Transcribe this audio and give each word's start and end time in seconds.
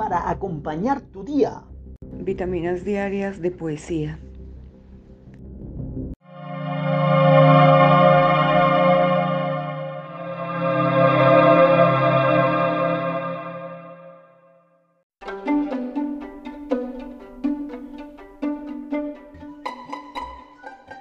para 0.00 0.30
acompañar 0.30 1.02
tu 1.02 1.24
día. 1.24 1.62
Vitaminas 2.00 2.86
diarias 2.86 3.42
de 3.42 3.50
poesía. 3.50 4.18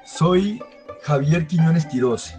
Soy 0.04 0.60
Javier 1.04 1.48
Quiñones 1.48 1.86
Quirós 1.86 2.36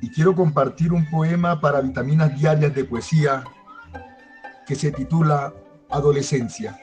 y 0.00 0.08
quiero 0.08 0.34
compartir 0.34 0.94
un 0.94 1.04
poema 1.10 1.60
para 1.60 1.82
vitaminas 1.82 2.34
diarias 2.34 2.74
de 2.74 2.84
poesía 2.84 3.44
que 4.66 4.74
se 4.74 4.90
titula 4.92 5.52
Adolescencia. 5.90 6.78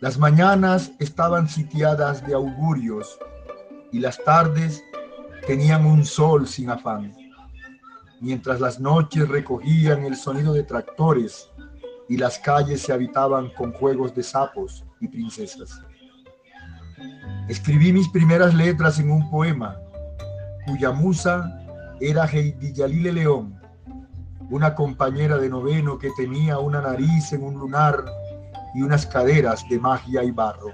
Las 0.00 0.18
mañanas 0.18 0.92
estaban 0.98 1.48
sitiadas 1.48 2.26
de 2.26 2.34
augurios 2.34 3.18
y 3.92 3.98
las 3.98 4.22
tardes 4.24 4.82
tenían 5.46 5.84
un 5.84 6.04
sol 6.04 6.46
sin 6.46 6.70
afán, 6.70 7.14
mientras 8.20 8.60
las 8.60 8.80
noches 8.80 9.28
recogían 9.28 10.04
el 10.04 10.16
sonido 10.16 10.52
de 10.52 10.62
tractores 10.62 11.50
y 12.08 12.16
las 12.16 12.38
calles 12.38 12.82
se 12.82 12.92
habitaban 12.92 13.50
con 13.50 13.72
juegos 13.72 14.14
de 14.14 14.22
sapos 14.22 14.84
y 15.00 15.08
princesas. 15.08 15.82
Escribí 17.48 17.92
mis 17.92 18.08
primeras 18.08 18.54
letras 18.54 18.98
en 18.98 19.10
un 19.10 19.30
poema 19.30 19.76
cuya 20.66 20.92
musa 20.92 21.58
era 22.00 22.24
Heidi 22.26 22.72
Yalile 22.72 23.12
León, 23.12 23.59
una 24.50 24.74
compañera 24.74 25.38
de 25.38 25.48
noveno 25.48 25.96
que 25.96 26.10
tenía 26.16 26.58
una 26.58 26.80
nariz 26.80 27.32
en 27.32 27.44
un 27.44 27.54
lunar 27.54 28.04
y 28.74 28.82
unas 28.82 29.06
caderas 29.06 29.64
de 29.68 29.78
magia 29.78 30.24
y 30.24 30.30
barro. 30.32 30.72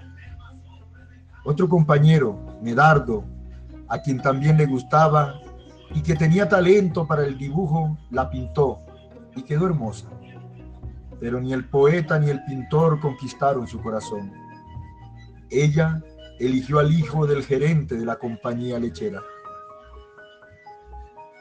Otro 1.45 1.69
compañero, 1.69 2.39
Medardo, 2.63 3.25
a 3.89 3.99
quien 3.99 4.21
también 4.21 4.57
le 4.57 4.67
gustaba 4.67 5.41
y 5.95 6.03
que 6.03 6.17
tenía 6.17 6.49
talento 6.49 7.07
para 7.07 7.25
el 7.25 7.39
dibujo, 7.39 7.97
la 8.11 8.29
pintó 8.29 8.81
y 9.37 9.43
quedó 9.43 9.67
hermosa. 9.67 10.09
Pero 11.21 11.41
ni 11.41 11.53
el 11.53 11.69
poeta 11.69 12.19
ni 12.19 12.31
el 12.31 12.43
pintor 12.45 12.99
conquistaron 13.01 13.67
su 13.67 13.81
corazón. 13.81 14.33
Ella 15.51 16.03
eligió 16.39 16.79
al 16.79 16.93
hijo 16.93 17.27
del 17.27 17.45
gerente 17.45 17.95
de 17.97 18.05
la 18.05 18.17
compañía 18.17 18.79
lechera. 18.79 19.23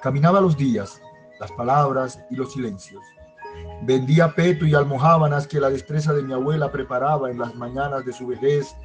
Caminaba 0.01 0.39
los 0.39 0.55
días, 0.55 1.01
las 1.39 1.52
palabras 1.53 2.19
y 2.30 2.36
los 2.36 2.53
silencios. 2.53 3.03
Vendía 3.83 4.33
peto 4.33 4.66
y 4.66 4.73
almohábanas 4.73 5.47
que 5.47 5.59
la 5.59 5.69
destreza 5.69 6.14
de 6.14 6.23
mi 6.23 6.33
abuela 6.33 6.72
preparaba 6.72 7.30
en 7.30 7.39
las 7.39 7.55
mañanas 7.55 8.05
de 8.05 8.14
su 8.14 8.28
vejez 8.28 8.75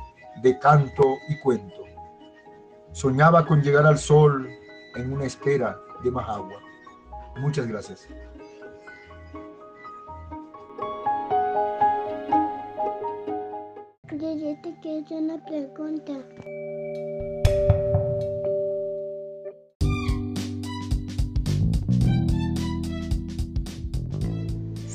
de 0.43 0.59
canto 0.59 1.05
y 1.29 1.39
cuento. 1.41 1.85
Soñaba 2.93 3.47
con 3.47 3.63
llegar 3.63 3.87
al 3.87 3.99
sol 3.99 4.49
en 4.97 5.13
una 5.13 5.25
espera 5.25 5.79
de 6.03 6.11
más 6.11 6.29
agua. 6.29 6.61
Muchas 7.37 7.67
gracias. 7.67 8.09
Yo 14.21 14.57
te 14.63 14.75
quiero 14.81 15.17
una 15.17 15.45
pregunta. 15.45 16.13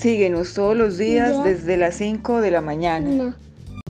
Síguenos 0.06 0.54
todos 0.54 0.78
los 0.78 1.00
días 1.00 1.44
desde 1.44 1.78
las 1.78 1.96
5 1.96 2.40
de 2.40 2.52
la 2.52 2.62
mañana. 2.62 3.36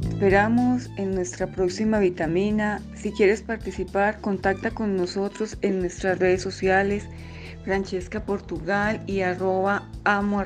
Esperamos 0.01 0.89
en 0.95 1.13
nuestra 1.13 1.47
próxima 1.47 1.99
vitamina. 1.99 2.81
Si 2.95 3.11
quieres 3.11 3.41
participar, 3.41 4.21
contacta 4.21 4.71
con 4.71 4.95
nosotros 4.95 5.57
en 5.61 5.81
nuestras 5.81 6.17
redes 6.17 6.41
sociales, 6.41 7.03
Francesca 7.65 8.23
Portugal 8.23 9.03
y 9.07 9.19
arroba 9.19 9.89
amo 10.05 10.39